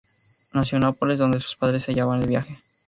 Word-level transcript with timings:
Nació 0.51 0.77
en 0.77 0.81
Nápoles, 0.81 1.19
donde 1.19 1.39
sus 1.39 1.55
padres 1.55 1.83
se 1.83 1.91
hallaba 1.91 2.17
de 2.19 2.25
viaje. 2.25 2.59